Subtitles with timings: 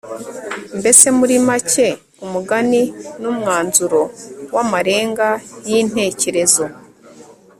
[0.79, 1.87] mbese muri make
[2.25, 2.81] umugani
[3.19, 4.01] ni umwanzuro
[4.53, 5.27] w'amarenga
[5.69, 6.63] y'intekerezo